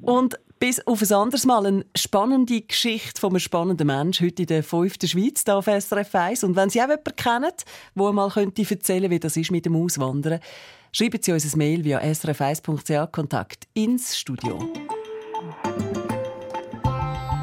und 0.00 0.38
bis 0.58 0.86
auf 0.86 1.02
ein 1.02 1.12
anderes 1.12 1.44
Mal 1.44 1.66
eine 1.66 1.84
spannende 1.94 2.62
Geschichte 2.62 3.20
von 3.20 3.30
einem 3.30 3.40
spannenden 3.40 3.86
Menschen 3.86 4.26
heute 4.26 4.42
in 4.42 4.46
der 4.46 4.62
fünften 4.62 5.08
Schweiz 5.08 5.42
hier 5.44 5.56
auf 5.56 5.66
SRF 5.66 6.14
1. 6.14 6.44
Und 6.44 6.56
wenn 6.56 6.70
Sie 6.70 6.80
auch 6.80 6.88
jemanden 6.88 7.16
kennen, 7.16 7.52
der 7.94 8.12
mal 8.12 8.30
könnte 8.30 8.62
erzählen 8.68 9.10
wie 9.10 9.20
das 9.20 9.36
ist 9.36 9.50
mit 9.50 9.66
dem 9.66 9.76
Auswandern, 9.76 10.40
schreiben 10.92 11.20
Sie 11.20 11.32
uns 11.32 11.52
ein 11.52 11.58
Mail 11.58 11.84
via 11.84 11.98
srf1.ch 11.98 13.12
Kontakt 13.12 13.66
ins 13.74 14.16
Studio. 14.16 14.72